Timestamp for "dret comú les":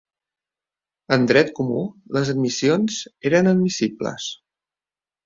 1.31-2.31